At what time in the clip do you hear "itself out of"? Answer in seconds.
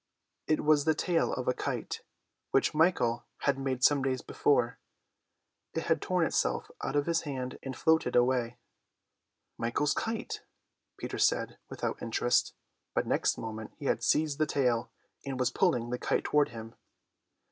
6.25-7.05